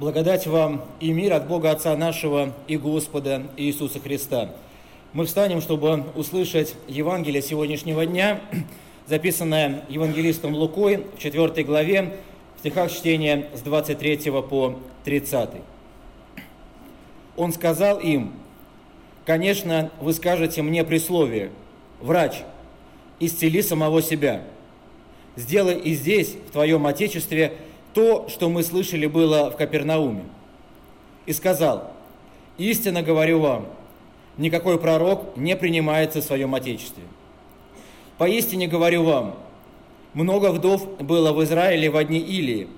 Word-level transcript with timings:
Благодать 0.00 0.46
вам 0.46 0.84
и 1.00 1.10
мир 1.10 1.32
от 1.32 1.48
Бога 1.48 1.72
Отца 1.72 1.96
нашего 1.96 2.54
и 2.68 2.76
Господа 2.76 3.48
Иисуса 3.56 3.98
Христа. 3.98 4.54
Мы 5.12 5.26
встанем, 5.26 5.60
чтобы 5.60 6.04
услышать 6.14 6.76
Евангелие 6.86 7.42
сегодняшнего 7.42 8.06
дня, 8.06 8.40
записанное 9.08 9.82
евангелистом 9.88 10.54
Лукой 10.54 11.04
в 11.16 11.18
4 11.18 11.64
главе, 11.64 12.14
в 12.54 12.60
стихах 12.60 12.92
чтения 12.92 13.48
с 13.56 13.60
23 13.62 14.30
по 14.48 14.78
30. 15.02 15.50
Он 17.34 17.52
сказал 17.52 17.98
им, 17.98 18.34
«Конечно, 19.26 19.90
вы 20.00 20.12
скажете 20.12 20.62
мне 20.62 20.84
присловие, 20.84 21.50
врач, 22.00 22.34
исцели 23.18 23.62
самого 23.62 24.00
себя, 24.00 24.44
сделай 25.34 25.76
и 25.76 25.92
здесь, 25.94 26.36
в 26.48 26.52
твоем 26.52 26.86
Отечестве, 26.86 27.54
то, 27.94 28.28
что 28.28 28.48
мы 28.48 28.62
слышали 28.62 29.06
было 29.06 29.50
в 29.50 29.56
Капернауме. 29.56 30.24
И 31.26 31.32
сказал, 31.32 31.92
истинно 32.56 33.02
говорю 33.02 33.40
вам, 33.40 33.66
никакой 34.36 34.78
пророк 34.78 35.36
не 35.36 35.56
принимается 35.56 36.20
в 36.20 36.24
своем 36.24 36.54
Отечестве. 36.54 37.04
Поистине 38.16 38.66
говорю 38.66 39.04
вам, 39.04 39.36
много 40.14 40.50
вдов 40.50 40.98
было 40.98 41.32
в 41.32 41.44
Израиле 41.44 41.90
в 41.90 41.96
одни 41.96 42.18
Илии, 42.18 42.68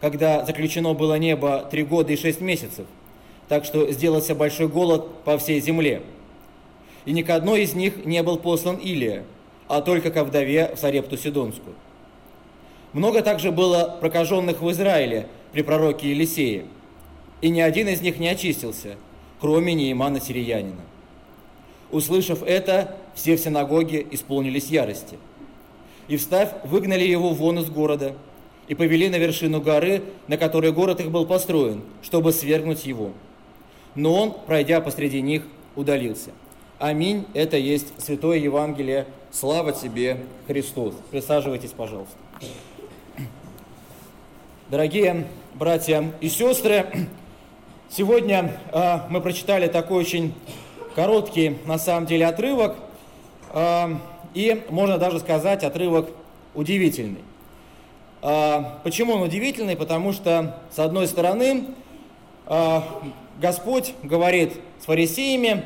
когда 0.00 0.44
заключено 0.44 0.92
было 0.94 1.18
небо 1.18 1.66
три 1.70 1.82
года 1.82 2.12
и 2.12 2.16
шесть 2.16 2.40
месяцев, 2.40 2.86
так 3.48 3.64
что 3.64 3.90
сделался 3.90 4.34
большой 4.34 4.68
голод 4.68 5.22
по 5.24 5.38
всей 5.38 5.60
земле. 5.60 6.02
И 7.04 7.12
ни 7.12 7.22
к 7.22 7.30
одной 7.30 7.62
из 7.62 7.74
них 7.74 8.04
не 8.04 8.22
был 8.22 8.38
послан 8.38 8.76
Илия, 8.76 9.24
а 9.66 9.80
только 9.80 10.10
ко 10.10 10.24
вдове 10.24 10.74
в 10.74 10.78
Сарепту 10.78 11.16
Сидонскую. 11.16 11.74
Много 12.94 13.22
также 13.22 13.50
было 13.50 13.98
прокаженных 14.00 14.62
в 14.62 14.70
Израиле 14.70 15.26
при 15.52 15.62
пророке 15.62 16.10
Елисее, 16.10 16.64
и 17.40 17.50
ни 17.50 17.60
один 17.60 17.88
из 17.88 18.00
них 18.00 18.18
не 18.18 18.28
очистился, 18.28 18.96
кроме 19.40 19.74
Неимана 19.74 20.20
Сириянина. 20.20 20.80
Услышав 21.90 22.42
это, 22.44 22.96
все 23.14 23.36
в 23.36 23.40
синагоге 23.40 24.06
исполнились 24.12 24.68
ярости. 24.68 25.18
И 26.06 26.16
встав, 26.16 26.54
выгнали 26.64 27.04
его 27.04 27.30
вон 27.30 27.58
из 27.58 27.68
города 27.68 28.14
и 28.68 28.74
повели 28.74 29.08
на 29.08 29.16
вершину 29.16 29.60
горы, 29.60 30.02
на 30.28 30.36
которой 30.36 30.70
город 30.70 31.00
их 31.00 31.10
был 31.10 31.26
построен, 31.26 31.82
чтобы 32.00 32.32
свергнуть 32.32 32.86
его. 32.86 33.10
Но 33.96 34.14
он, 34.14 34.34
пройдя 34.46 34.80
посреди 34.80 35.20
них, 35.20 35.42
удалился. 35.74 36.30
Аминь. 36.78 37.26
Это 37.34 37.56
есть 37.56 37.92
Святое 37.98 38.38
Евангелие. 38.38 39.06
Слава 39.32 39.72
тебе, 39.72 40.18
Христос. 40.46 40.94
Присаживайтесь, 41.10 41.70
пожалуйста. 41.70 42.16
Дорогие 44.70 45.26
братья 45.52 46.10
и 46.22 46.30
сестры, 46.30 46.86
сегодня 47.90 48.58
э, 48.72 49.00
мы 49.10 49.20
прочитали 49.20 49.66
такой 49.66 49.98
очень 49.98 50.32
короткий, 50.94 51.58
на 51.66 51.76
самом 51.76 52.06
деле, 52.06 52.26
отрывок, 52.26 52.74
э, 53.52 53.94
и 54.32 54.64
можно 54.70 54.96
даже 54.96 55.20
сказать, 55.20 55.64
отрывок 55.64 56.08
удивительный. 56.54 57.20
Э, 58.22 58.62
почему 58.82 59.12
он 59.12 59.22
удивительный? 59.24 59.76
Потому 59.76 60.14
что, 60.14 60.58
с 60.74 60.78
одной 60.78 61.08
стороны, 61.08 61.66
э, 62.46 62.80
Господь 63.42 63.92
говорит 64.02 64.54
с 64.80 64.86
фарисеями, 64.86 65.62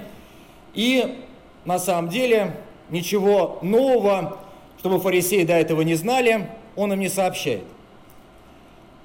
и 0.75 1.23
на 1.65 1.79
самом 1.79 2.09
деле 2.09 2.57
ничего 2.91 3.61
нового, 3.63 4.39
чтобы 4.81 4.99
фарисеи 4.99 5.45
до 5.45 5.55
этого 5.55 5.83
не 5.83 5.95
знали, 5.95 6.49
он 6.75 6.93
им 6.93 6.99
не 6.99 7.09
сообщает 7.09 7.63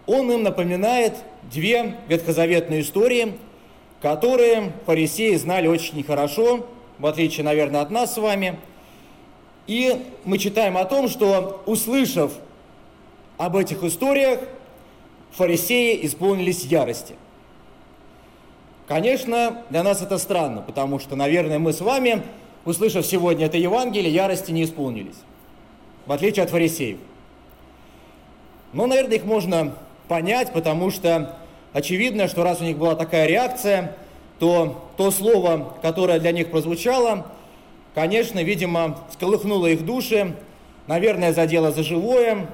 он 0.06 0.32
им 0.32 0.44
напоминает 0.44 1.14
две 1.44 1.98
ветхозаветные 2.08 2.82
истории, 2.82 3.34
которые 4.02 4.73
фарисеи 4.86 5.36
знали 5.36 5.68
очень 5.68 6.04
хорошо, 6.04 6.68
в 7.00 7.06
отличие, 7.06 7.46
наверное, 7.46 7.82
от 7.82 7.90
нас 7.90 8.14
с 8.14 8.18
вами. 8.18 8.59
И 9.66 10.06
мы 10.25 10.38
читаем 10.38 10.78
о 10.78 10.86
том, 10.86 11.08
что, 11.08 11.64
услышав 11.66 12.34
об 13.38 13.56
этих 13.56 13.84
историях, 13.84 14.40
фарисеи 15.31 16.06
исполнились 16.06 16.66
ярости. 16.66 17.16
Конечно, 18.88 19.64
для 19.70 19.84
нас 19.84 20.02
это 20.02 20.18
странно, 20.18 20.62
потому 20.62 21.00
что, 21.00 21.16
наверное, 21.16 21.58
мы 21.58 21.72
с 21.72 21.80
вами, 21.80 22.24
услышав 22.66 23.06
сегодня 23.06 23.46
это 23.46 23.58
Евангелие, 23.58 24.14
ярости 24.14 24.52
не 24.52 24.66
исполнились, 24.66 25.16
в 26.06 26.12
отличие 26.12 26.44
от 26.44 26.50
фарисеев. 26.50 26.97
Но, 28.74 28.85
наверное, 28.85 29.16
их 29.16 29.24
можно 29.24 29.75
понять, 30.08 30.53
потому 30.53 30.91
что 30.91 31.36
очевидно, 31.74 32.28
что 32.28 32.44
раз 32.44 32.62
у 32.62 32.64
них 32.64 32.78
была 32.78 32.96
такая 32.96 33.28
реакция, 33.28 33.96
то 34.40 34.90
то 34.97 35.12
слово, 35.12 35.74
которое 35.81 36.19
для 36.19 36.31
них 36.31 36.52
прозвучало, 36.52 37.28
конечно, 37.96 38.44
видимо, 38.44 39.00
сколыхнуло 39.12 39.68
их 39.68 39.86
души, 39.86 40.36
наверное, 40.88 41.34
задело 41.34 41.72
за 41.72 41.84
живое, 41.84 42.47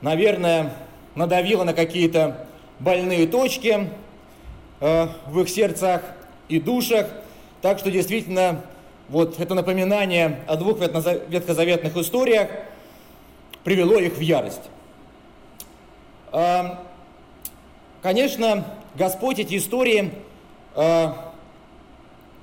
наверное, 0.00 0.72
надавило 1.14 1.64
на 1.64 1.72
какие-то 1.72 2.46
больные 2.78 3.26
точки 3.26 3.88
э, 4.80 5.08
в 5.26 5.40
их 5.40 5.48
сердцах 5.48 6.02
и 6.48 6.60
душах. 6.60 7.06
Так 7.62 7.78
что 7.78 7.90
действительно 7.90 8.62
вот 9.08 9.40
это 9.40 9.54
напоминание 9.54 10.40
о 10.46 10.56
двух 10.56 10.78
ветхозаветных 10.78 11.96
историях 11.96 12.48
привело 13.64 13.98
их 13.98 14.16
в 14.16 14.20
ярость. 14.20 14.62
Эм, 16.32 16.78
конечно, 18.02 18.64
Господь 18.96 19.38
эти 19.38 19.56
истории 19.56 20.10
э, 20.74 21.08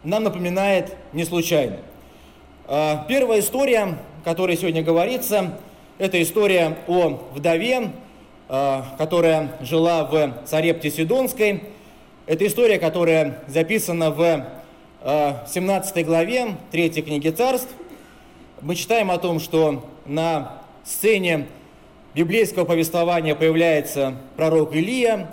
нам 0.03 0.23
напоминает 0.23 0.95
не 1.11 1.25
случайно. 1.25 1.77
Э, 2.67 2.99
первая 3.07 3.41
история, 3.41 3.97
которая 4.23 4.55
сегодня 4.55 4.83
говорится, 4.83 5.57
это 5.97 6.21
история 6.21 6.77
о 6.87 7.19
вдове, 7.33 7.91
э, 8.47 8.81
которая 8.97 9.57
жила 9.61 10.05
в 10.05 10.33
Царепте 10.45 10.89
Сидонской. 10.89 11.63
Это 12.25 12.47
история, 12.47 12.79
которая 12.79 13.39
записана 13.47 14.11
в 14.11 14.45
17 15.03 16.05
главе 16.05 16.55
3 16.71 16.89
книги 17.01 17.27
царств. 17.27 17.67
Мы 18.61 18.75
читаем 18.75 19.11
о 19.11 19.17
том, 19.17 19.41
что 19.41 19.85
на 20.05 20.61
сцене 20.85 21.47
библейского 22.13 22.65
повествования 22.65 23.35
появляется 23.35 24.15
пророк 24.35 24.75
Илия, 24.75 25.29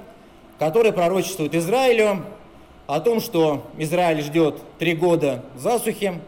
который 0.59 0.93
пророчествует 0.93 1.55
Израилю 1.55 2.25
о 2.87 3.01
том, 3.01 3.21
что 3.21 3.67
Израиль 3.79 4.23
ждет 4.23 4.61
три 4.79 4.95
года 4.95 5.45
засухи, 5.57 6.21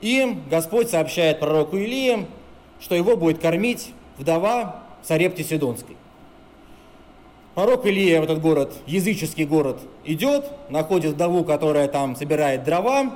и 0.00 0.38
Господь 0.50 0.90
сообщает 0.90 1.40
пророку 1.40 1.76
Илии, 1.76 2.26
что 2.80 2.94
его 2.94 3.16
будет 3.16 3.38
кормить 3.38 3.92
вдова 4.18 4.82
Сарепти 5.02 5.42
Сидонской. 5.42 5.96
Пророк 7.54 7.86
Илия 7.86 8.20
в 8.20 8.24
этот 8.24 8.40
город, 8.42 8.74
языческий 8.86 9.46
город, 9.46 9.80
идет, 10.04 10.50
находит 10.68 11.14
вдову, 11.14 11.42
которая 11.42 11.88
там 11.88 12.14
собирает 12.14 12.64
дрова, 12.64 13.12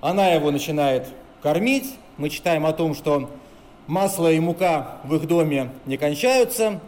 она 0.00 0.28
его 0.28 0.50
начинает 0.52 1.08
кормить. 1.42 1.96
Мы 2.16 2.30
читаем 2.30 2.64
о 2.64 2.72
том, 2.72 2.94
что 2.94 3.28
масло 3.86 4.32
и 4.32 4.40
мука 4.40 4.98
в 5.04 5.14
их 5.14 5.26
доме 5.26 5.70
не 5.86 5.96
кончаются. 5.96 6.80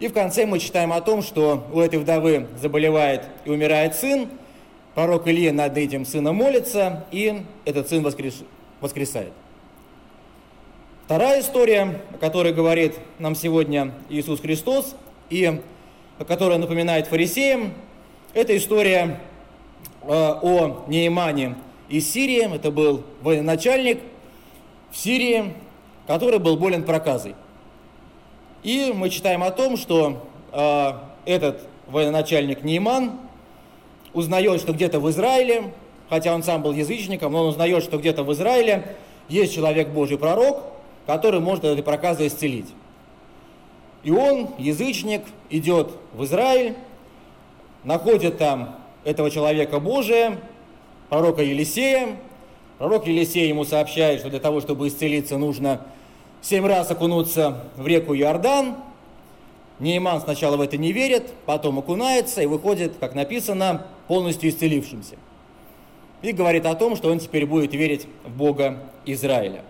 И 0.00 0.08
в 0.08 0.12
конце 0.12 0.46
мы 0.46 0.58
читаем 0.58 0.92
о 0.92 1.00
том, 1.00 1.22
что 1.22 1.66
у 1.72 1.80
этой 1.80 1.98
вдовы 1.98 2.46
заболевает 2.60 3.24
и 3.44 3.50
умирает 3.50 3.96
сын, 3.96 4.28
пророк 4.94 5.26
Илья 5.26 5.52
над 5.52 5.76
этим 5.76 6.04
сыном 6.04 6.36
молится, 6.36 7.04
и 7.10 7.42
этот 7.64 7.88
сын 7.88 8.02
воскрес... 8.02 8.42
воскресает. 8.80 9.32
Вторая 11.04 11.40
история, 11.40 12.00
о 12.12 12.18
которой 12.18 12.52
говорит 12.52 12.94
нам 13.18 13.34
сегодня 13.34 13.92
Иисус 14.08 14.40
Христос, 14.40 14.94
и 15.30 15.60
которая 16.26 16.58
напоминает 16.58 17.06
фарисеям, 17.06 17.72
это 18.34 18.56
история 18.56 19.20
э, 20.02 20.06
о 20.06 20.84
Неимане 20.86 21.56
из 21.88 22.10
Сирии. 22.10 22.54
Это 22.54 22.70
был 22.70 23.04
военачальник 23.22 24.00
в 24.90 24.96
Сирии, 24.96 25.54
который 26.08 26.38
был 26.38 26.56
болен 26.56 26.84
проказой. 26.84 27.36
И 28.62 28.92
мы 28.96 29.10
читаем 29.10 29.42
о 29.42 29.50
том, 29.50 29.76
что 29.76 30.26
э, 30.52 30.92
этот 31.26 31.60
военачальник 31.86 32.64
Нейман 32.64 33.12
узнает, 34.14 34.62
что 34.62 34.72
где-то 34.72 35.00
в 35.00 35.10
Израиле, 35.10 35.70
хотя 36.08 36.34
он 36.34 36.42
сам 36.42 36.62
был 36.62 36.72
язычником, 36.72 37.32
но 37.32 37.42
он 37.42 37.48
узнает, 37.48 37.84
что 37.84 37.98
где-то 37.98 38.24
в 38.24 38.32
Израиле 38.32 38.96
есть 39.28 39.54
человек 39.54 39.88
Божий 39.88 40.16
пророк, 40.16 40.62
который 41.06 41.40
может 41.40 41.64
этой 41.64 41.82
проказой 41.82 42.28
исцелить. 42.28 42.72
И 44.02 44.10
он, 44.10 44.48
язычник, 44.56 45.22
идет 45.50 45.90
в 46.14 46.24
Израиль, 46.24 46.74
находит 47.84 48.38
там 48.38 48.76
этого 49.04 49.30
человека 49.30 49.78
Божия, 49.78 50.38
пророка 51.10 51.42
Елисея. 51.42 52.16
Пророк 52.78 53.06
Елисей 53.06 53.48
ему 53.48 53.64
сообщает, 53.64 54.20
что 54.20 54.30
для 54.30 54.40
того, 54.40 54.62
чтобы 54.62 54.88
исцелиться, 54.88 55.36
нужно 55.36 55.82
семь 56.42 56.66
раз 56.66 56.90
окунуться 56.90 57.64
в 57.76 57.86
реку 57.86 58.14
Иордан. 58.14 58.76
Нейман 59.78 60.20
сначала 60.20 60.56
в 60.56 60.60
это 60.60 60.76
не 60.76 60.92
верит, 60.92 61.32
потом 61.46 61.78
окунается 61.78 62.42
и 62.42 62.46
выходит, 62.46 62.94
как 62.98 63.14
написано, 63.14 63.86
полностью 64.08 64.50
исцелившимся. 64.50 65.16
И 66.22 66.32
говорит 66.32 66.66
о 66.66 66.74
том, 66.74 66.96
что 66.96 67.10
он 67.10 67.20
теперь 67.20 67.46
будет 67.46 67.72
верить 67.74 68.08
в 68.24 68.30
Бога 68.30 68.78
Израиля. 69.06 69.62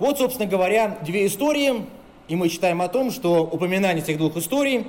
Вот, 0.00 0.18
собственно 0.18 0.48
говоря, 0.48 0.98
две 1.02 1.26
истории, 1.26 1.84
и 2.26 2.34
мы 2.34 2.48
читаем 2.48 2.82
о 2.82 2.88
том, 2.88 3.10
что 3.10 3.44
упоминание 3.44 4.02
этих 4.02 4.18
двух 4.18 4.36
историй 4.36 4.86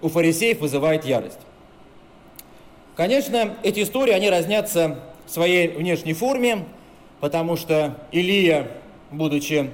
у 0.00 0.08
фарисеев 0.08 0.60
вызывает 0.60 1.04
ярость. 1.04 1.40
Конечно, 2.96 3.56
эти 3.64 3.82
истории, 3.82 4.12
они 4.12 4.30
разнятся 4.30 5.00
в 5.26 5.30
своей 5.30 5.68
внешней 5.68 6.12
форме, 6.12 6.64
потому 7.24 7.56
что 7.56 7.96
Илия, 8.12 8.68
будучи 9.10 9.70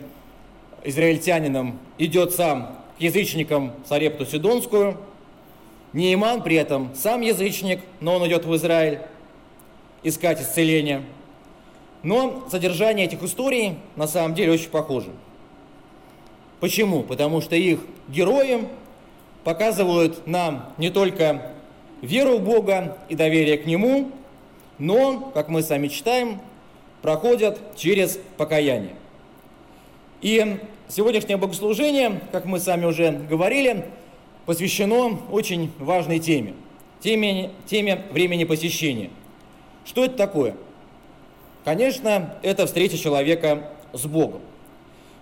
израильтянином, 0.85 1.81
идет 1.99 2.33
сам 2.33 2.77
к 2.97 3.01
язычникам 3.01 3.73
Сарепту 3.89 4.25
Сидонскую. 4.25 4.97
Неиман 5.93 6.45
при 6.45 6.55
этом 6.55 6.95
сам 6.95 7.23
язычник, 7.23 7.81
но 7.99 8.15
он 8.15 8.29
идет 8.29 8.45
в 8.45 8.55
Израиль 8.55 9.01
искать 10.05 10.41
исцеления. 10.41 11.03
Но 12.05 12.47
содержание 12.53 13.07
этих 13.07 13.21
историй 13.25 13.79
на 13.97 14.07
самом 14.07 14.37
деле 14.37 14.53
очень 14.53 14.71
похоже. 14.71 15.11
Почему? 16.61 17.03
Потому 17.03 17.41
что 17.41 17.57
их 17.57 17.81
герои 18.07 18.69
показывают 19.43 20.25
нам 20.25 20.73
не 20.79 20.91
только 20.91 21.51
веру 22.01 22.39
в 22.39 22.45
Бога 22.45 22.97
и 23.09 23.17
доверие 23.17 23.59
к 23.59 23.67
Нему, 23.67 24.13
но, 24.79 25.33
как 25.35 25.49
мы 25.49 25.65
сами 25.65 25.89
читаем, 25.89 26.41
проходят 27.03 27.59
через 27.77 28.19
покаяние. 28.37 28.95
И 30.21 30.59
сегодняшнее 30.89 31.37
богослужение, 31.37 32.21
как 32.33 32.45
мы 32.45 32.61
сами 32.61 32.85
уже 32.85 33.11
говорили, 33.11 33.87
посвящено 34.47 35.19
очень 35.31 35.71
важной 35.79 36.19
теме, 36.19 36.55
теме, 37.01 37.51
теме 37.67 38.05
времени 38.11 38.45
посещения. 38.45 39.11
Что 39.85 40.05
это 40.05 40.17
такое? 40.17 40.57
Конечно, 41.65 42.35
это 42.43 42.67
встреча 42.67 42.99
человека 42.99 43.71
с 43.93 44.07
Богом. 44.07 44.41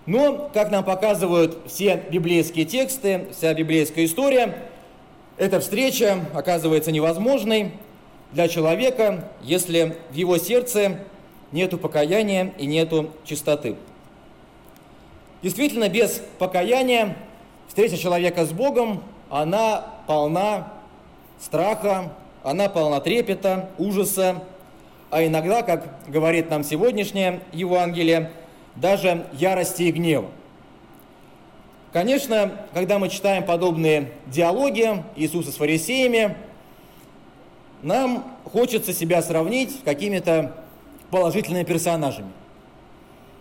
Но, 0.07 0.51
как 0.55 0.71
нам 0.71 0.85
показывают 0.85 1.59
все 1.67 2.03
библейские 2.11 2.65
тексты, 2.65 3.27
вся 3.37 3.53
библейская 3.53 4.05
история, 4.05 4.57
эта 5.37 5.61
встреча 5.61 6.25
оказывается 6.33 6.91
невозможной 6.91 7.73
для 8.33 8.49
человека, 8.49 9.29
если 9.43 9.97
в 10.11 10.15
его 10.15 10.39
сердце 10.39 11.01
нету 11.53 11.79
покаяния 11.79 12.53
и 12.59 12.67
нету 12.67 13.11
чистоты. 13.25 13.77
Действительно, 15.43 15.89
без 15.89 16.21
покаяния 16.39 17.17
встреча 17.69 17.97
человека 17.97 18.45
с 18.45 18.51
Богом, 18.51 19.03
она 19.31 19.87
полна 20.07 20.73
страха, 21.41 22.13
она 22.43 22.69
полна 22.69 23.01
трепета, 23.01 23.71
ужаса, 23.79 24.43
а 25.11 25.25
иногда, 25.25 25.63
как 25.63 26.09
говорит 26.09 26.51
нам 26.51 26.65
сегодняшнее 26.65 27.41
Евангелие, 27.53 28.33
даже 28.77 29.27
ярости 29.33 29.85
и 29.85 29.93
гнева. 29.93 30.29
Конечно, 31.93 32.53
когда 32.75 32.99
мы 32.99 33.09
читаем 33.09 33.45
подобные 33.45 34.13
диалоги 34.27 35.03
Иисуса 35.17 35.51
с 35.51 35.55
фарисеями, 35.55 36.37
нам 37.83 38.37
хочется 38.45 38.93
себя 38.93 39.23
сравнить 39.23 39.81
с 39.81 39.83
какими-то 39.83 40.55
положительными 41.11 41.65
персонажами. 41.65 42.31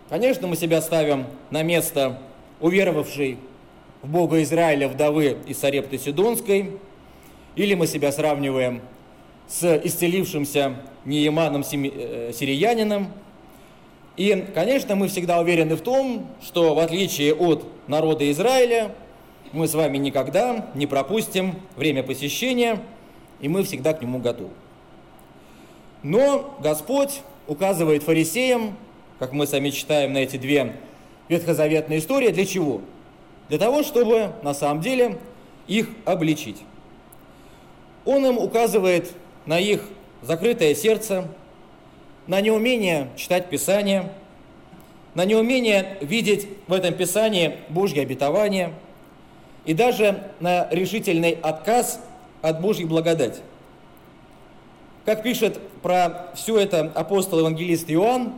Конечно, 0.10 0.48
мы 0.48 0.56
себя 0.56 0.82
ставим 0.82 1.26
на 1.50 1.64
место 1.64 2.20
уверовавшей 2.60 3.38
в 4.02 4.10
Бога 4.10 4.42
Израиля 4.44 4.88
вдовы 4.88 5.38
из 5.48 5.60
Сарепты 5.60 5.98
Сидонской, 5.98 6.72
или 7.56 7.74
мы 7.74 7.88
себя 7.88 8.12
сравниваем 8.12 8.82
с 9.48 9.82
исцелившимся 9.84 10.76
Нееманом 11.06 11.62
э, 11.62 12.32
Сириянином– 12.34 13.12
и, 14.18 14.48
конечно, 14.56 14.96
мы 14.96 15.08
всегда 15.10 15.40
уверены 15.40 15.76
в 15.76 15.82
том, 15.82 16.28
что 16.42 16.74
в 16.74 16.80
отличие 16.80 17.36
от 17.36 17.66
народа 17.88 18.30
Израиля, 18.32 18.92
мы 19.54 19.68
с 19.68 19.76
вами 19.76 19.98
никогда 19.98 20.66
не 20.74 20.88
пропустим 20.88 21.56
время 21.76 22.02
посещения, 22.02 22.82
и 23.40 23.48
мы 23.48 23.64
всегда 23.64 23.94
к 23.94 24.02
нему 24.02 24.18
готовы. 24.18 24.50
Но 26.02 26.58
Господь 26.60 27.22
указывает 27.48 28.04
фарисеям, 28.04 28.76
как 29.20 29.34
мы 29.34 29.48
сами 29.48 29.70
читаем 29.70 30.14
на 30.14 30.20
эти 30.20 30.38
две 30.38 30.76
ветхозаветные 31.28 32.00
истории, 32.00 32.30
для 32.30 32.46
чего? 32.46 32.82
Для 33.50 33.58
того, 33.58 33.84
чтобы 33.84 34.34
на 34.44 34.54
самом 34.54 34.82
деле 34.82 35.18
их 35.68 35.90
обличить. 36.06 36.62
Он 38.06 38.26
им 38.26 38.38
указывает 38.38 39.12
на 39.46 39.60
их 39.60 39.90
закрытое 40.22 40.76
сердце, 40.76 41.28
на 42.28 42.42
неумение 42.42 43.10
читать 43.16 43.50
Писание, 43.50 44.12
на 45.16 45.26
неумение 45.26 45.98
видеть 46.02 46.48
в 46.68 46.74
этом 46.74 46.94
Писании 46.94 47.58
Божье 47.70 48.04
обетование 48.04 48.74
и 49.66 49.74
даже 49.74 50.32
на 50.40 50.68
решительный 50.72 51.38
отказ 51.42 52.00
от 52.42 52.62
Божьей 52.62 52.86
благодати. 52.86 53.42
Как 55.08 55.24
пишет 55.24 55.58
про 55.82 56.32
все 56.36 56.60
это 56.60 56.92
апостол-евангелист 56.94 57.90
Иоанн, 57.90 58.34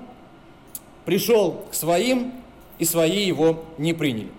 пришел 1.04 1.66
к 1.70 1.74
своим, 1.74 2.32
и 2.78 2.86
свои 2.86 3.26
его 3.26 3.66
не 3.78 3.94
приняли. 3.94 4.30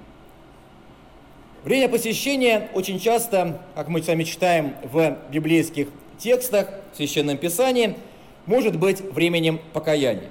Время 1.65 1.88
посещения 1.88 2.71
очень 2.73 2.99
часто, 3.00 3.61
как 3.75 3.88
мы 3.88 4.03
сами 4.03 4.23
читаем 4.23 4.77
в 4.85 5.19
библейских 5.31 5.88
текстах, 6.19 6.69
в 6.94 6.97
Священном 6.97 7.37
Писании– 7.37 7.97
может 8.47 8.77
быть 8.79 9.00
временем 9.00 9.61
покаяния. 9.73 10.31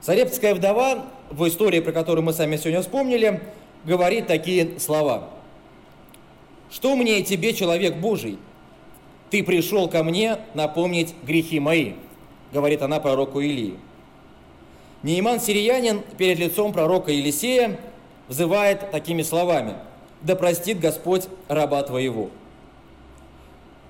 Сарепская 0.00 0.54
вдова 0.54 1.06
в 1.30 1.46
истории, 1.48 1.80
про 1.80 1.92
которую 1.92 2.24
мы 2.24 2.32
сами 2.32 2.56
сегодня 2.56 2.80
вспомнили, 2.82 3.42
говорит 3.84 4.26
такие 4.26 4.78
слова. 4.78 5.30
«Что 6.70 6.94
мне 6.96 7.20
и 7.20 7.24
тебе, 7.24 7.54
человек 7.54 7.96
Божий? 7.96 8.38
Ты 9.30 9.42
пришел 9.42 9.88
ко 9.88 10.02
мне 10.04 10.38
напомнить 10.54 11.14
грехи 11.24 11.58
мои», 11.60 11.94
говорит 12.52 12.82
она 12.82 13.00
пророку 13.00 13.40
Илии. 13.40 13.76
Нейман 15.02 15.40
Сириянин 15.40 16.02
перед 16.16 16.38
лицом 16.38 16.72
пророка 16.72 17.12
Елисея 17.12 17.78
взывает 18.28 18.90
такими 18.90 19.22
словами 19.22 19.74
«Да 20.22 20.36
простит 20.36 20.80
Господь 20.80 21.24
раба 21.48 21.82
твоего». 21.82 22.30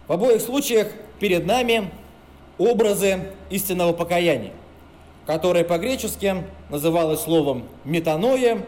В 0.08 0.12
обоих 0.12 0.40
случаях 0.40 0.88
перед 1.18 1.46
нами 1.46 1.90
образы 2.58 3.32
истинного 3.50 3.92
покаяния, 3.92 4.52
которое 5.26 5.64
по-гречески 5.64 6.44
называлось 6.70 7.20
словом 7.20 7.64
«метаноя» 7.84 8.64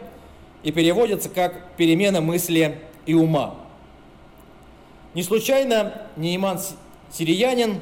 и 0.63 0.71
переводится 0.71 1.29
как 1.29 1.75
«перемена 1.77 2.21
мысли 2.21 2.79
и 3.05 3.13
ума». 3.13 3.55
Не 5.13 5.23
случайно 5.23 6.01
Нейман 6.15 6.59
Сириянин 7.11 7.81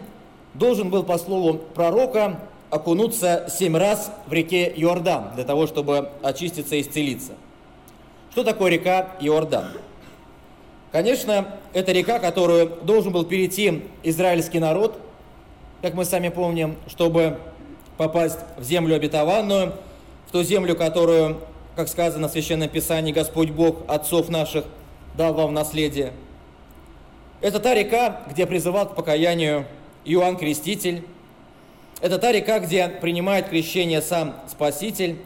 должен 0.53 0.89
был, 0.89 1.03
по 1.03 1.17
слову 1.17 1.55
пророка, 1.55 2.39
окунуться 2.69 3.47
семь 3.49 3.77
раз 3.77 4.11
в 4.27 4.33
реке 4.33 4.71
Иордан 4.75 5.31
для 5.35 5.43
того, 5.43 5.67
чтобы 5.67 6.09
очиститься 6.21 6.75
и 6.75 6.81
исцелиться. 6.81 7.33
Что 8.31 8.43
такое 8.43 8.71
река 8.71 9.15
Иордан? 9.21 9.71
Конечно, 10.91 11.57
это 11.73 11.91
река, 11.91 12.19
которую 12.19 12.67
должен 12.83 13.11
был 13.11 13.25
перейти 13.25 13.83
израильский 14.03 14.59
народ– 14.59 14.99
как 15.81 15.93
мы 15.93 16.05
сами 16.05 16.29
помним, 16.29 16.75
чтобы 16.87 17.37
попасть 17.97 18.39
в 18.57 18.63
землю 18.63 18.95
обетованную, 18.95 19.73
в 20.27 20.31
ту 20.31 20.43
землю, 20.43 20.75
которую, 20.75 21.37
как 21.75 21.87
сказано 21.87 22.27
в 22.27 22.31
Священном 22.31 22.69
Писании, 22.69 23.11
Господь 23.11 23.51
Бог 23.51 23.83
отцов 23.87 24.29
наших 24.29 24.65
дал 25.15 25.33
вам 25.33 25.49
в 25.49 25.51
наследие. 25.53 26.13
Это 27.39 27.59
та 27.59 27.75
река, 27.75 28.21
где 28.29 28.47
призывал 28.47 28.89
к 28.89 28.95
покаянию 28.95 29.65
Иоанн 30.05 30.37
Креститель. 30.37 31.03
Это 32.01 32.17
та 32.17 32.31
река, 32.31 32.59
где 32.59 32.87
принимает 32.87 33.49
крещение 33.49 34.01
сам 34.01 34.35
Спаситель. 34.47 35.17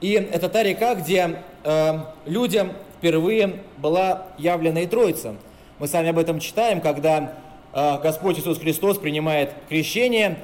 И 0.00 0.12
это 0.12 0.48
та 0.48 0.62
река, 0.62 0.94
где 0.94 1.42
э, 1.64 1.98
людям 2.24 2.72
впервые 2.98 3.60
была 3.76 4.28
явлена 4.38 4.80
и 4.80 4.86
Троица. 4.86 5.34
Мы 5.78 5.86
сами 5.86 6.08
об 6.08 6.18
этом 6.18 6.38
читаем, 6.40 6.80
когда 6.80 7.34
а, 7.72 7.98
Господь 7.98 8.38
Иисус 8.38 8.58
Христос 8.58 8.98
принимает 8.98 9.50
крещение, 9.68 10.38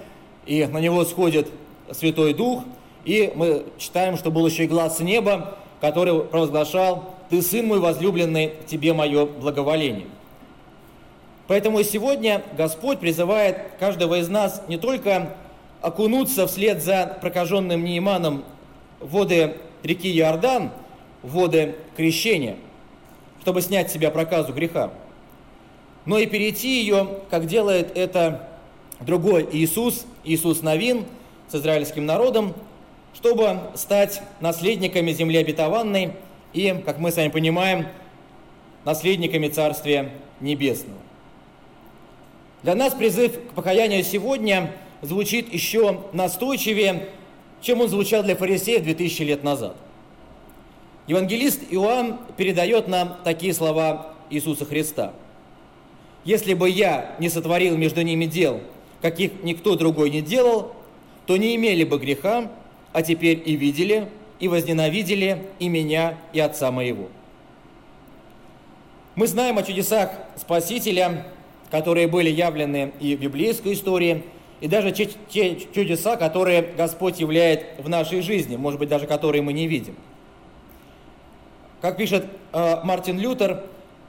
и 0.46 0.66
на 0.66 0.78
него 0.78 1.04
сходит 1.04 1.48
Святой 1.92 2.34
Дух, 2.34 2.64
и 3.04 3.32
мы 3.36 3.64
читаем, 3.78 4.16
что 4.16 4.30
был 4.30 4.46
еще 4.46 4.64
и 4.64 4.66
глаз 4.66 4.98
неба, 4.98 5.56
который 5.80 6.24
провозглашал 6.24 7.14
«Ты, 7.30 7.42
Сын 7.42 7.66
мой 7.66 7.78
возлюбленный, 7.78 8.54
тебе 8.66 8.92
мое 8.92 9.26
благоволение». 9.26 10.06
Поэтому 11.48 11.82
сегодня 11.82 12.42
Господь 12.56 13.00
призывает 13.00 13.56
каждого 13.80 14.20
из 14.20 14.28
нас 14.28 14.62
не 14.68 14.76
только 14.76 15.34
окунуться 15.80 16.46
вслед 16.46 16.82
за 16.82 17.18
прокаженным 17.22 17.84
Неиманом 17.84 18.44
в 19.00 19.12
воды 19.12 19.56
реки 19.82 20.14
Иордан, 20.16 20.70
воды 21.22 21.74
крещения, 21.96 22.56
чтобы 23.40 23.62
снять 23.62 23.88
с 23.88 23.94
себя 23.94 24.10
проказу 24.10 24.52
греха, 24.52 24.92
но 26.04 26.18
и 26.18 26.26
перейти 26.26 26.82
ее, 26.82 27.08
как 27.30 27.46
делает 27.46 27.96
это 27.96 28.46
другой 29.00 29.48
Иисус, 29.50 30.04
Иисус 30.24 30.60
Новин 30.60 31.06
с 31.48 31.54
израильским 31.54 32.04
народом, 32.04 32.54
чтобы 33.14 33.58
стать 33.74 34.20
наследниками 34.40 35.12
земли 35.12 35.38
обетованной 35.38 36.12
и, 36.52 36.82
как 36.84 36.98
мы 36.98 37.10
с 37.10 37.16
вами 37.16 37.28
понимаем, 37.28 37.86
наследниками 38.84 39.48
Царствия 39.48 40.10
Небесного. 40.40 41.07
Для 42.62 42.74
нас 42.74 42.94
призыв 42.94 43.32
к 43.32 43.54
покаянию 43.54 44.02
сегодня 44.02 44.72
звучит 45.00 45.52
еще 45.52 46.00
настойчивее, 46.12 47.08
чем 47.60 47.80
он 47.80 47.88
звучал 47.88 48.22
для 48.22 48.36
фарисеев 48.36 48.82
2000 48.82 49.22
лет 49.22 49.44
назад. 49.44 49.76
Евангелист 51.06 51.62
Иоанн 51.70 52.18
передает 52.36 52.88
нам 52.88 53.16
такие 53.24 53.54
слова 53.54 54.14
Иисуса 54.28 54.64
Христа. 54.64 55.12
«Если 56.24 56.54
бы 56.54 56.68
я 56.68 57.14
не 57.18 57.28
сотворил 57.28 57.76
между 57.76 58.02
ними 58.02 58.26
дел, 58.26 58.60
каких 59.00 59.42
никто 59.42 59.76
другой 59.76 60.10
не 60.10 60.20
делал, 60.20 60.74
то 61.26 61.36
не 61.36 61.54
имели 61.54 61.84
бы 61.84 61.98
греха, 61.98 62.50
а 62.92 63.02
теперь 63.02 63.42
и 63.44 63.54
видели, 63.56 64.08
и 64.40 64.48
возненавидели 64.48 65.46
и 65.58 65.68
меня, 65.68 66.18
и 66.32 66.40
Отца 66.40 66.70
моего». 66.70 67.08
Мы 69.14 69.26
знаем 69.26 69.58
о 69.58 69.62
чудесах 69.62 70.10
Спасителя, 70.36 71.26
которые 71.70 72.06
были 72.08 72.30
явлены 72.30 72.92
и 73.00 73.16
в 73.16 73.20
библейской 73.20 73.74
истории, 73.74 74.24
и 74.60 74.66
даже 74.66 74.90
те, 74.90 75.08
чудеса, 75.74 76.16
которые 76.16 76.62
Господь 76.76 77.20
являет 77.20 77.66
в 77.78 77.88
нашей 77.88 78.22
жизни, 78.22 78.56
может 78.56 78.80
быть, 78.80 78.88
даже 78.88 79.06
которые 79.06 79.42
мы 79.42 79.52
не 79.52 79.68
видим. 79.68 79.94
Как 81.80 81.96
пишет 81.96 82.26
э, 82.52 82.80
Мартин 82.82 83.20
Лютер, 83.20 83.64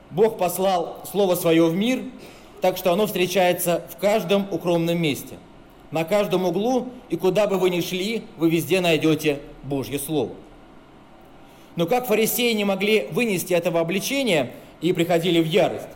Бог 0.09 0.39
послал 0.39 1.03
Слово 1.09 1.35
Свое 1.35 1.65
в 1.65 1.75
мир, 1.75 2.01
так 2.61 2.77
что 2.77 2.91
оно 2.91 3.05
встречается 3.05 3.83
в 3.89 3.97
каждом 3.97 4.47
укромном 4.49 4.99
месте, 4.99 5.35
на 5.91 6.03
каждом 6.03 6.45
углу, 6.45 6.89
и 7.09 7.15
куда 7.15 7.45
бы 7.45 7.57
вы 7.57 7.69
ни 7.69 7.81
шли, 7.81 8.23
вы 8.37 8.49
везде 8.49 8.81
найдете 8.81 9.39
Божье 9.63 9.99
Слово. 9.99 10.31
Но 11.75 11.85
как 11.85 12.07
фарисеи 12.07 12.53
не 12.53 12.65
могли 12.65 13.07
вынести 13.11 13.53
этого 13.53 13.79
обличения 13.79 14.51
и 14.81 14.93
приходили 14.93 15.39
в 15.39 15.45
ярость, 15.45 15.87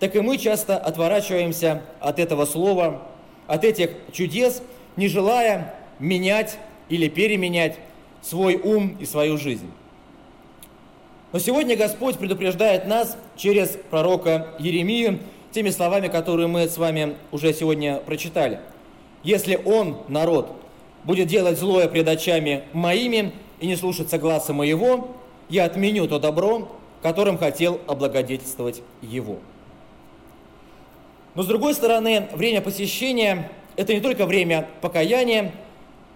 так 0.00 0.14
и 0.14 0.20
мы 0.20 0.36
часто 0.36 0.76
отворачиваемся 0.76 1.82
от 2.00 2.18
этого 2.18 2.44
слова, 2.44 3.02
от 3.46 3.64
этих 3.64 3.90
чудес, 4.12 4.62
не 4.96 5.08
желая 5.08 5.74
менять 5.98 6.58
или 6.88 7.08
переменять 7.08 7.78
свой 8.22 8.56
ум 8.56 8.96
и 9.00 9.06
свою 9.06 9.38
жизнь. 9.38 9.70
Но 11.32 11.38
сегодня 11.38 11.76
Господь 11.76 12.18
предупреждает 12.18 12.86
нас 12.86 13.16
через 13.36 13.78
пророка 13.90 14.48
Еремию 14.58 15.18
теми 15.52 15.70
словами, 15.70 16.08
которые 16.08 16.46
мы 16.46 16.68
с 16.68 16.76
вами 16.76 17.16
уже 17.32 17.52
сегодня 17.52 17.96
прочитали. 17.96 18.60
«Если 19.22 19.58
он, 19.64 19.98
народ, 20.08 20.52
будет 21.04 21.28
делать 21.28 21.58
злое 21.58 21.88
пред 21.88 22.08
очами 22.08 22.64
моими 22.72 23.32
и 23.60 23.66
не 23.66 23.76
слушаться 23.76 24.18
гласа 24.18 24.52
моего, 24.52 25.16
я 25.48 25.64
отменю 25.64 26.06
то 26.08 26.18
добро, 26.18 26.68
которым 27.02 27.38
хотел 27.38 27.80
облагодетельствовать 27.86 28.82
его». 29.00 29.38
Но 31.36 31.42
с 31.42 31.46
другой 31.46 31.74
стороны, 31.74 32.28
время 32.32 32.62
посещения– 32.62 33.52
это 33.76 33.92
не 33.92 34.00
только 34.00 34.24
время 34.24 34.68
покаяния, 34.80 35.52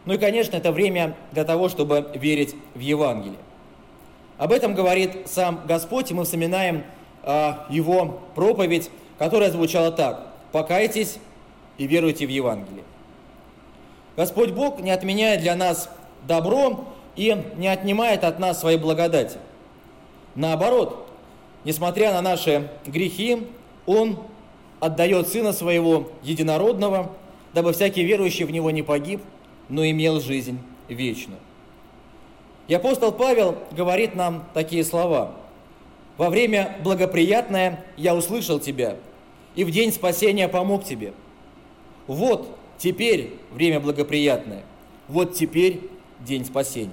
но 0.06 0.14
и, 0.14 0.18
конечно, 0.18 0.56
это 0.56 0.72
время 0.72 1.14
для 1.32 1.44
того, 1.44 1.68
чтобы 1.68 2.10
верить 2.14 2.56
в 2.74 2.80
Евангелие. 2.80 3.38
Об 4.38 4.50
этом 4.50 4.74
говорит 4.74 5.28
сам 5.28 5.60
Господь, 5.66 6.10
и 6.10 6.14
мы 6.14 6.24
вспоминаем 6.24 6.84
а, 7.22 7.66
Его 7.68 8.22
проповедь, 8.34 8.90
которая 9.18 9.50
звучала 9.50 9.92
так 9.92 10.32
«Покайтесь 10.52 11.18
и 11.76 11.86
веруйте 11.86 12.26
в 12.26 12.30
Евангелие». 12.30 12.84
Господь 14.16 14.52
Бог 14.52 14.80
не 14.80 14.90
отменяет 14.90 15.42
для 15.42 15.54
нас 15.54 15.90
добро 16.26 16.86
и 17.14 17.36
не 17.58 17.68
отнимает 17.68 18.24
от 18.24 18.38
нас 18.38 18.58
своей 18.58 18.78
благодати. 18.78 19.36
Наоборот, 20.34 21.06
несмотря 21.64 22.14
на 22.14 22.22
наши 22.22 22.70
грехи, 22.86 23.46
Он 23.84 24.18
отдает 24.80 25.28
Сына 25.28 25.52
Своего 25.52 26.10
Единородного, 26.22 27.12
дабы 27.52 27.72
всякий 27.72 28.02
верующий 28.02 28.44
в 28.44 28.50
Него 28.50 28.70
не 28.70 28.82
погиб, 28.82 29.20
но 29.68 29.88
имел 29.88 30.20
жизнь 30.20 30.58
вечную. 30.88 31.38
И 32.66 32.74
апостол 32.74 33.12
Павел 33.12 33.58
говорит 33.72 34.14
нам 34.14 34.44
такие 34.54 34.84
слова. 34.84 35.34
«Во 36.16 36.30
время 36.30 36.76
благоприятное 36.82 37.84
я 37.96 38.14
услышал 38.14 38.58
тебя, 38.58 38.96
и 39.54 39.64
в 39.64 39.70
день 39.70 39.92
спасения 39.92 40.48
помог 40.48 40.84
тебе. 40.84 41.12
Вот 42.06 42.56
теперь 42.78 43.34
время 43.52 43.80
благоприятное, 43.80 44.62
вот 45.08 45.34
теперь 45.34 45.80
день 46.20 46.44
спасения». 46.44 46.90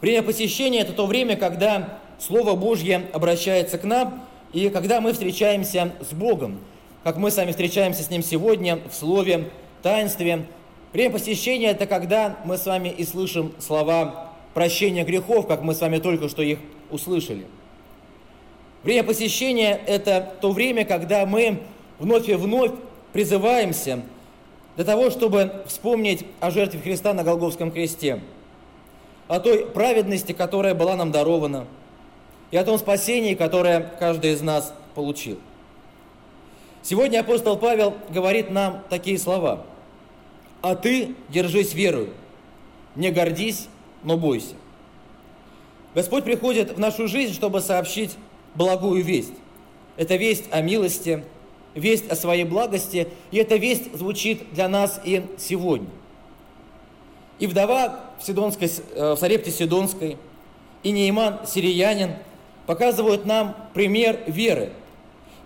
Время 0.00 0.22
посещения– 0.22 0.80
это 0.80 0.92
то 0.92 1.06
время, 1.06 1.36
когда 1.36 1.98
Слово 2.20 2.54
Божье 2.54 3.06
обращается 3.12 3.78
к 3.78 3.84
нам– 3.84 4.24
и 4.52 4.70
когда 4.70 5.00
мы 5.00 5.12
встречаемся 5.12 5.92
с 6.00 6.14
Богом, 6.14 6.58
как 7.04 7.16
мы 7.16 7.30
сами 7.30 7.50
встречаемся 7.50 8.02
с 8.02 8.10
Ним 8.10 8.22
сегодня 8.22 8.78
в 8.90 8.94
Слове, 8.94 9.50
таинстве, 9.82 10.46
время 10.92 11.12
посещения– 11.12 11.70
это 11.70 11.86
когда 11.86 12.38
мы 12.44 12.56
с 12.56 12.64
вами 12.64 12.88
и 12.88 13.04
слышим 13.04 13.52
слова 13.58 14.32
прощения 14.54 15.04
грехов, 15.04 15.46
как 15.46 15.62
мы 15.62 15.74
с 15.74 15.80
вами 15.80 15.98
только 15.98 16.28
что 16.28 16.42
их 16.42 16.58
услышали. 16.90 17.46
Время 18.82 19.04
посещения– 19.04 19.78
это 19.86 20.34
то 20.40 20.50
время, 20.52 20.84
когда 20.84 21.26
мы 21.26 21.60
вновь 21.98 22.28
и 22.28 22.34
вновь 22.34 22.72
призываемся 23.12 24.02
для 24.76 24.84
того, 24.84 25.10
чтобы 25.10 25.62
вспомнить 25.66 26.24
о 26.40 26.50
жертве 26.50 26.80
Христа 26.80 27.12
на 27.12 27.22
Голговском 27.22 27.70
кресте, 27.70 28.20
о 29.26 29.40
той 29.40 29.66
праведности, 29.66 30.32
которая 30.32 30.74
была 30.74 30.96
нам 30.96 31.12
дарована– 31.12 31.66
и 32.50 32.56
о 32.56 32.64
том 32.64 32.78
спасении, 32.78 33.34
которое 33.34 33.80
каждый 33.98 34.32
из 34.32 34.40
нас 34.40 34.74
получил. 34.94 35.38
Сегодня 36.82 37.20
апостол 37.20 37.56
Павел 37.56 37.94
говорит 38.08 38.50
нам 38.50 38.82
такие 38.88 39.18
слова. 39.18 39.64
«А 40.62 40.74
ты 40.74 41.14
держись 41.28 41.74
верою, 41.74 42.10
не 42.94 43.10
гордись, 43.10 43.68
но 44.02 44.16
бойся». 44.16 44.54
Господь 45.94 46.24
приходит 46.24 46.76
в 46.76 46.78
нашу 46.78 47.08
жизнь, 47.08 47.34
чтобы 47.34 47.60
сообщить 47.60 48.16
благую 48.54 49.04
весть. 49.04 49.34
Это 49.96 50.16
весть 50.16 50.44
о 50.50 50.62
милости, 50.62 51.24
весть 51.74 52.08
о 52.10 52.16
своей 52.16 52.44
благости, 52.44 53.08
и 53.30 53.36
эта 53.36 53.56
весть 53.56 53.94
звучит 53.94 54.52
для 54.52 54.68
нас 54.68 55.00
и 55.04 55.24
сегодня. 55.38 55.88
И 57.38 57.46
вдова 57.46 58.00
в, 58.18 58.24
Сидонской, 58.24 58.70
э, 58.94 59.12
в 59.12 59.16
Сарепте 59.16 59.50
Сидонской, 59.50 60.16
и 60.82 60.90
Нейман 60.90 61.46
Сириянин– 61.46 62.16
показывают 62.68 63.24
нам 63.24 63.56
пример 63.72 64.20
веры. 64.26 64.68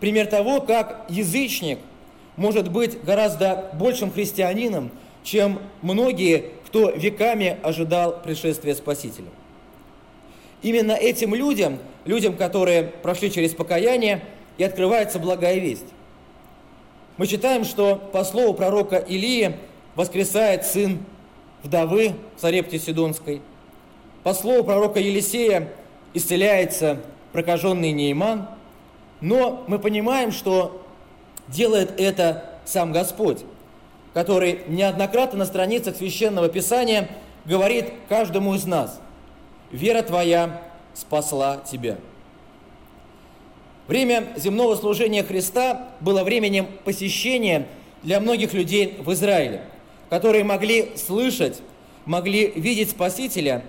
Пример 0.00 0.26
того, 0.26 0.60
как 0.60 1.06
язычник 1.08 1.78
может 2.34 2.68
быть 2.68 3.00
гораздо 3.04 3.70
большим 3.74 4.10
христианином, 4.10 4.90
чем 5.22 5.60
многие, 5.82 6.50
кто 6.66 6.90
веками 6.90 7.58
ожидал 7.62 8.20
пришествия 8.20 8.74
Спасителя. 8.74 9.28
Именно 10.62 10.92
этим 10.92 11.32
людям, 11.32 11.78
людям, 12.06 12.34
которые 12.36 12.82
прошли 12.82 13.30
через 13.30 13.54
покаяние, 13.54 14.24
и 14.58 14.64
открывается 14.64 15.20
благая 15.20 15.60
весть. 15.60 15.86
Мы 17.18 17.28
читаем, 17.28 17.64
что 17.64 17.94
по 17.94 18.24
слову 18.24 18.52
пророка 18.52 18.96
Илии 18.96 19.58
воскресает 19.94 20.66
сын 20.66 20.98
вдовы 21.62 22.14
в 22.36 22.40
Сарепте 22.40 22.80
Сидонской. 22.80 23.42
По 24.24 24.34
слову 24.34 24.64
пророка 24.64 24.98
Елисея 24.98 25.68
исцеляется 26.14 26.98
прокаженный 27.32 27.92
Нейман, 27.92 28.48
но 29.20 29.64
мы 29.68 29.78
понимаем, 29.78 30.32
что 30.32 30.82
делает 31.48 31.98
это 32.00 32.50
сам 32.64 32.92
Господь, 32.92 33.44
который 34.14 34.60
неоднократно 34.68 35.40
на 35.40 35.46
страницах 35.46 35.96
Священного 35.96 36.48
Писания 36.48 37.08
говорит 37.44 37.86
каждому 38.08 38.54
из 38.54 38.66
нас, 38.66 39.00
«Вера 39.70 40.02
твоя 40.02 40.62
спасла 40.94 41.62
тебя». 41.70 41.96
Время 43.88 44.28
земного 44.36 44.76
служения 44.76 45.24
Христа 45.24 45.88
было 46.00 46.22
временем 46.22 46.66
посещения 46.84 47.66
для 48.02 48.20
многих 48.20 48.52
людей 48.52 48.96
в 48.98 49.12
Израиле, 49.12 49.62
которые 50.08 50.44
могли 50.44 50.92
слышать, 50.96 51.60
могли 52.04 52.52
видеть 52.54 52.90
Спасителя, 52.90 53.64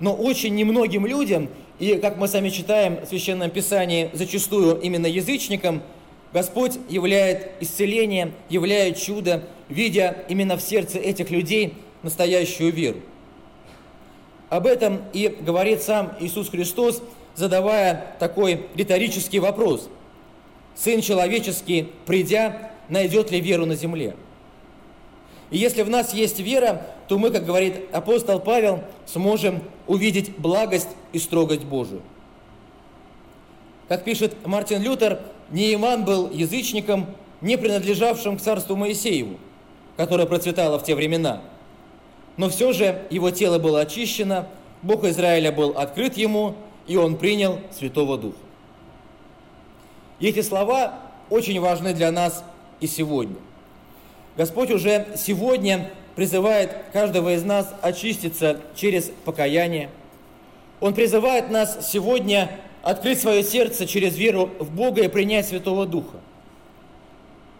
но 0.00 0.14
очень 0.14 0.54
немногим 0.54 1.06
людям 1.06 1.48
и, 1.78 1.96
как 1.96 2.16
мы 2.16 2.28
сами 2.28 2.50
читаем 2.50 3.00
в 3.04 3.06
Священном 3.06 3.50
Писании, 3.50 4.10
зачастую 4.12 4.80
именно 4.80 5.06
язычникам, 5.06 5.82
Господь 6.32 6.78
являет 6.88 7.52
исцеление, 7.60 8.32
являет 8.48 8.98
чудо, 8.98 9.44
видя 9.68 10.24
именно 10.28 10.56
в 10.56 10.62
сердце 10.62 10.98
этих 10.98 11.30
людей 11.30 11.74
настоящую 12.02 12.72
веру. 12.72 12.98
Об 14.50 14.66
этом 14.66 15.02
и 15.12 15.28
говорит 15.40 15.82
сам 15.82 16.12
Иисус 16.20 16.48
Христос, 16.48 17.02
задавая 17.34 18.16
такой 18.18 18.66
риторический 18.74 19.38
вопрос. 19.38 19.88
Сын 20.76 21.00
человеческий, 21.00 21.88
придя, 22.06 22.70
найдет 22.88 23.30
ли 23.30 23.40
веру 23.40 23.66
на 23.66 23.74
земле? 23.74 24.14
И 25.54 25.58
если 25.58 25.82
в 25.82 25.88
нас 25.88 26.12
есть 26.12 26.40
вера, 26.40 26.84
то 27.06 27.16
мы, 27.16 27.30
как 27.30 27.46
говорит 27.46 27.76
апостол 27.92 28.40
Павел, 28.40 28.82
сможем 29.06 29.62
увидеть 29.86 30.36
благость 30.36 30.88
и 31.12 31.20
строгость 31.20 31.62
Божию. 31.62 32.02
Как 33.86 34.02
пишет 34.02 34.34
Мартин 34.44 34.82
Лютер, 34.82 35.20
Неиман 35.50 36.04
был 36.04 36.28
язычником, 36.28 37.06
не 37.40 37.56
принадлежавшим 37.56 38.36
к 38.36 38.40
царству 38.40 38.74
Моисееву, 38.74 39.38
которое 39.96 40.26
процветало 40.26 40.80
в 40.80 40.82
те 40.82 40.96
времена. 40.96 41.40
Но 42.36 42.48
все 42.48 42.72
же 42.72 43.06
его 43.10 43.30
тело 43.30 43.60
было 43.60 43.78
очищено, 43.78 44.48
Бог 44.82 45.04
Израиля 45.04 45.52
был 45.52 45.70
открыт 45.78 46.16
ему, 46.16 46.56
и 46.88 46.96
он 46.96 47.16
принял 47.16 47.60
Святого 47.70 48.18
Духа. 48.18 48.38
И 50.18 50.26
эти 50.26 50.42
слова 50.42 50.98
очень 51.30 51.60
важны 51.60 51.94
для 51.94 52.10
нас 52.10 52.42
и 52.80 52.88
сегодня. 52.88 53.36
Господь 54.36 54.70
уже 54.70 55.06
сегодня 55.16 55.90
призывает 56.16 56.74
каждого 56.92 57.34
из 57.34 57.44
нас 57.44 57.72
очиститься 57.82 58.60
через 58.74 59.10
покаяние. 59.24 59.90
Он 60.80 60.92
призывает 60.92 61.50
нас 61.50 61.88
сегодня 61.88 62.50
открыть 62.82 63.20
свое 63.20 63.44
сердце 63.44 63.86
через 63.86 64.16
веру 64.16 64.50
в 64.58 64.70
Бога 64.70 65.02
и 65.02 65.08
принять 65.08 65.46
Святого 65.46 65.86
Духа. 65.86 66.18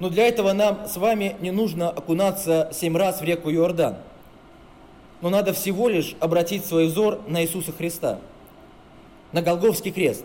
Но 0.00 0.10
для 0.10 0.26
этого 0.26 0.52
нам 0.52 0.88
с 0.88 0.96
вами 0.96 1.36
не 1.40 1.52
нужно 1.52 1.90
окунаться 1.90 2.70
семь 2.72 2.96
раз 2.96 3.20
в 3.20 3.24
реку 3.24 3.50
Иордан. 3.50 3.96
Но 5.20 5.30
надо 5.30 5.52
всего 5.52 5.88
лишь 5.88 6.16
обратить 6.18 6.66
свой 6.66 6.86
взор 6.86 7.20
на 7.28 7.42
Иисуса 7.42 7.72
Христа, 7.72 8.18
на 9.32 9.42
Голговский 9.42 9.92
крест. 9.92 10.24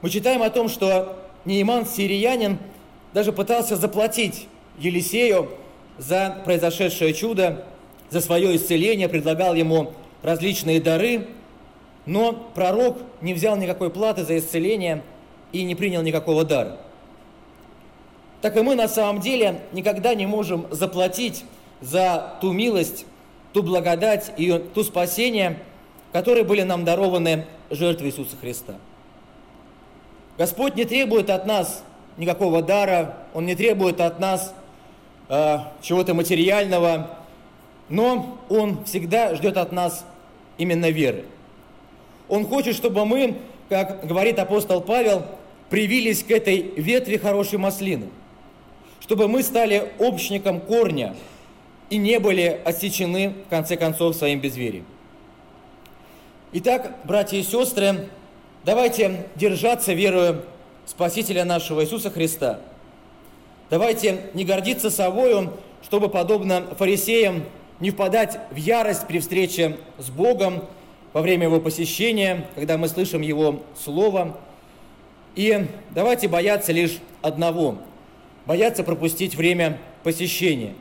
Мы 0.00 0.08
читаем 0.08 0.42
о 0.42 0.48
том, 0.48 0.70
что 0.70 1.18
Нейман, 1.44 1.84
сириянин, 1.84 2.58
даже 3.12 3.32
пытался 3.32 3.76
заплатить 3.76 4.48
Елисею 4.80 5.50
за 5.98 6.42
произошедшее 6.44 7.14
чудо, 7.14 7.64
за 8.08 8.20
свое 8.20 8.56
исцеление, 8.56 9.08
предлагал 9.08 9.54
ему 9.54 9.92
различные 10.22 10.80
дары– 10.80 11.28
но 12.06 12.32
пророк 12.54 12.98
не 13.20 13.34
взял 13.34 13.56
никакой 13.56 13.90
платы 13.90 14.24
за 14.24 14.38
исцеление 14.38 15.02
и 15.52 15.62
не 15.62 15.74
принял 15.74 16.02
никакого 16.02 16.44
дара. 16.44 16.78
Так 18.40 18.56
и 18.56 18.62
мы 18.62 18.74
на 18.74 18.88
самом 18.88 19.20
деле 19.20 19.60
никогда 19.72 20.14
не 20.14 20.26
можем 20.26 20.66
заплатить 20.70 21.44
за 21.80 22.36
ту 22.40 22.52
милость, 22.52 23.04
ту 23.52 23.62
благодать 23.62 24.32
и 24.36 24.52
ту 24.74 24.82
спасение, 24.82 25.58
которые 26.12 26.44
были 26.44 26.62
нам 26.62 26.84
дарованы 26.84 27.46
жертвой 27.70 28.08
Иисуса 28.08 28.36
Христа. 28.40 28.76
Господь 30.38 30.74
не 30.74 30.86
требует 30.86 31.28
от 31.28 31.46
нас 31.46 31.84
никакого 32.16 32.62
дара, 32.62 33.18
Он 33.34 33.44
не 33.44 33.54
требует 33.54 34.00
от 34.00 34.18
нас 34.18 34.54
чего-то 35.82 36.14
материального, 36.14 37.18
но 37.88 38.38
Он 38.48 38.84
всегда 38.84 39.34
ждет 39.34 39.56
от 39.56 39.72
нас 39.72 40.04
именно 40.58 40.90
веры. 40.90 41.24
Он 42.28 42.46
хочет, 42.46 42.74
чтобы 42.76 43.04
мы, 43.04 43.36
как 43.68 44.06
говорит 44.06 44.38
апостол 44.38 44.80
Павел, 44.80 45.24
привились 45.68 46.24
к 46.24 46.30
этой 46.30 46.60
ветви 46.76 47.16
хорошей 47.16 47.58
маслины, 47.58 48.08
чтобы 49.00 49.28
мы 49.28 49.42
стали 49.42 49.92
общником 49.98 50.60
корня 50.60 51.14
и 51.90 51.96
не 51.96 52.18
были 52.18 52.60
отсечены, 52.64 53.34
в 53.46 53.50
конце 53.50 53.76
концов, 53.76 54.16
своим 54.16 54.40
безверием. 54.40 54.84
Итак, 56.52 56.96
братья 57.04 57.36
и 57.36 57.42
сестры, 57.44 58.08
давайте 58.64 59.26
держаться 59.36 59.92
верою 59.92 60.42
Спасителя 60.86 61.44
нашего 61.44 61.84
Иисуса 61.84 62.10
Христа. 62.10 62.58
Давайте 63.70 64.22
не 64.34 64.44
гордиться 64.44 64.90
собою, 64.90 65.52
чтобы, 65.82 66.08
подобно 66.08 66.62
фарисеям, 66.76 67.44
не 67.78 67.90
впадать 67.90 68.38
в 68.50 68.56
ярость 68.56 69.06
при 69.06 69.20
встрече 69.20 69.76
с 69.98 70.10
Богом, 70.10 70.64
во 71.12 71.22
время 71.22 71.44
его 71.44 71.60
посещения, 71.60 72.46
когда 72.54 72.78
мы 72.78 72.88
слышим 72.88 73.20
его 73.20 73.62
слово. 73.82 74.36
И 75.34 75.66
давайте 75.90 76.28
бояться 76.28 76.72
лишь 76.72 76.98
одного– 77.22 77.78
бояться 78.46 78.82
пропустить 78.82 79.36
время 79.36 79.78
посещения. 80.02 80.74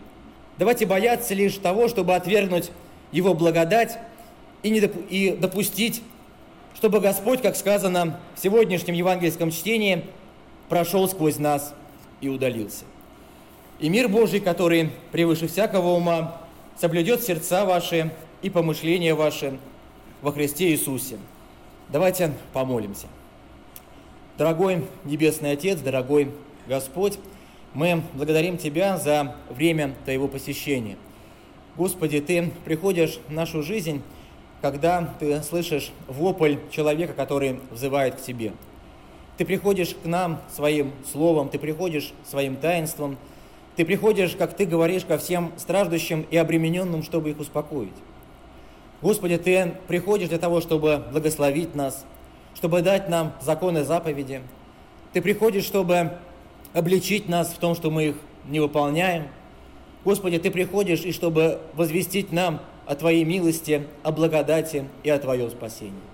Давайте 0.57 0.85
бояться 0.85 1.33
лишь 1.33 1.55
того, 1.55 1.87
чтобы 1.87 2.15
отвергнуть 2.15 2.71
его 3.11 3.33
благодать 3.33 3.97
и, 4.63 4.69
не 4.69 4.79
доп- 4.79 5.07
и 5.09 5.31
допустить, 5.31 6.01
чтобы 6.75 6.99
Господь, 6.99 7.41
как 7.41 7.55
сказано 7.55 8.19
в 8.35 8.41
сегодняшнем 8.41 8.95
евангельском 8.95 9.51
чтении, 9.51 10.05
прошел 10.67 11.07
сквозь 11.07 11.37
нас 11.37 11.73
и 12.21 12.29
удалился. 12.29 12.85
И 13.79 13.89
мир 13.89 14.09
Божий, 14.09 14.39
который 14.39 14.91
превыше 15.11 15.47
всякого 15.47 15.89
ума, 15.89 16.41
соблюдет 16.77 17.23
сердца 17.23 17.65
ваши 17.65 18.11
и 18.41 18.49
помышления 18.49 19.15
ваши 19.15 19.57
во 20.21 20.31
Христе 20.31 20.71
Иисусе. 20.71 21.17
Давайте 21.89 22.33
помолимся. 22.53 23.07
Дорогой 24.37 24.85
Небесный 25.03 25.51
Отец, 25.51 25.79
дорогой 25.79 26.31
Господь, 26.67 27.17
мы 27.73 28.03
благодарим 28.13 28.57
Тебя 28.57 28.97
за 28.97 29.35
время 29.49 29.95
Твоего 30.03 30.27
посещения. 30.27 30.97
Господи, 31.75 32.19
Ты 32.19 32.51
приходишь 32.65 33.19
в 33.27 33.31
нашу 33.31 33.63
жизнь, 33.63 34.01
когда 34.61 35.13
Ты 35.19 35.41
слышишь 35.43 35.91
вопль 36.07 36.57
человека, 36.71 37.13
который 37.13 37.59
взывает 37.71 38.15
к 38.15 38.21
Тебе. 38.21 38.53
Ты 39.39 39.45
приходишь 39.45 39.95
к 39.95 40.05
нам 40.05 40.41
своим 40.53 40.91
словом, 41.09 41.47
Ты 41.47 41.59
приходишь 41.59 42.11
своим 42.27 42.57
таинством, 42.57 43.15
Ты 43.77 43.85
приходишь, 43.85 44.35
как 44.35 44.53
Ты 44.53 44.65
говоришь, 44.65 45.05
ко 45.05 45.17
всем 45.17 45.53
страждущим 45.55 46.25
и 46.29 46.35
обремененным, 46.35 47.03
чтобы 47.03 47.29
их 47.29 47.39
успокоить. 47.39 47.93
Господи, 49.01 49.37
Ты 49.37 49.75
приходишь 49.87 50.27
для 50.27 50.39
того, 50.39 50.59
чтобы 50.59 51.05
благословить 51.13 51.73
нас, 51.73 52.05
чтобы 52.53 52.81
дать 52.81 53.07
нам 53.07 53.31
законы 53.39 53.85
заповеди. 53.85 54.41
Ты 55.13 55.21
приходишь, 55.21 55.63
чтобы 55.63 56.17
обличить 56.73 57.29
нас 57.29 57.47
в 57.53 57.59
том, 57.59 57.75
что 57.75 57.91
мы 57.91 58.07
их 58.07 58.15
не 58.45 58.59
выполняем. 58.59 59.29
Господи, 60.03 60.37
Ты 60.37 60.51
приходишь, 60.51 61.05
и 61.05 61.13
чтобы 61.13 61.61
возвестить 61.75 62.33
нам 62.33 62.59
о 62.85 62.93
Твоей 62.93 63.23
милости, 63.23 63.87
о 64.03 64.11
благодати 64.11 64.83
и 65.03 65.09
о 65.09 65.17
Твоем 65.17 65.49
спасении. 65.49 66.08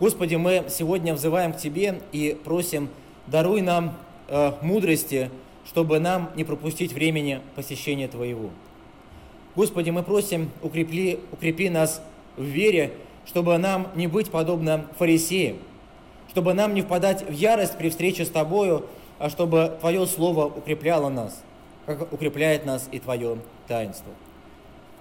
Господи, 0.00 0.34
мы 0.36 0.64
сегодня 0.70 1.12
взываем 1.12 1.52
к 1.52 1.58
Тебе 1.58 2.00
и 2.10 2.34
просим, 2.42 2.88
даруй 3.26 3.60
нам 3.60 3.98
э, 4.28 4.52
мудрости, 4.62 5.30
чтобы 5.66 5.98
нам 5.98 6.30
не 6.36 6.44
пропустить 6.44 6.94
времени 6.94 7.42
посещения 7.54 8.08
Твоего. 8.08 8.48
Господи, 9.54 9.90
мы 9.90 10.02
просим, 10.02 10.50
укрепли, 10.62 11.20
укрепи 11.32 11.68
нас 11.68 12.02
в 12.38 12.44
вере, 12.44 12.92
чтобы 13.26 13.58
нам 13.58 13.88
не 13.94 14.06
быть 14.06 14.30
подобно 14.30 14.86
фарисеям, 14.98 15.58
чтобы 16.30 16.54
нам 16.54 16.72
не 16.72 16.80
впадать 16.80 17.28
в 17.28 17.32
ярость 17.32 17.76
при 17.76 17.90
встрече 17.90 18.24
с 18.24 18.30
Тобою, 18.30 18.86
а 19.18 19.28
чтобы 19.28 19.76
Твое 19.80 20.06
Слово 20.06 20.46
укрепляло 20.46 21.10
нас, 21.10 21.42
как 21.84 22.10
укрепляет 22.10 22.64
нас 22.64 22.88
и 22.90 23.00
Твое 23.00 23.36
таинство. 23.68 24.12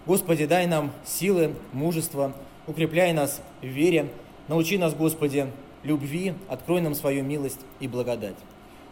Господи, 0.05 0.45
дай 0.45 0.67
нам 0.67 0.91
силы, 1.05 1.53
мужество, 1.71 2.33
укрепляй 2.67 3.13
нас 3.13 3.39
в 3.61 3.65
вере, 3.65 4.09
научи 4.49 4.77
нас, 4.77 4.93
Господи, 4.93 5.47
любви, 5.83 6.33
открой 6.49 6.81
нам 6.81 6.95
свою 6.95 7.23
милость 7.23 7.61
и 7.79 7.87
благодать. 7.87 8.35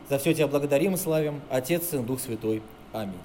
За 0.09 0.17
все 0.17 0.33
Тебя 0.33 0.47
благодарим 0.47 0.93
и 0.93 0.97
славим, 0.97 1.41
Отец, 1.49 1.89
Сын, 1.89 2.05
Дух 2.05 2.21
Святой. 2.21 2.61
Аминь. 2.93 3.19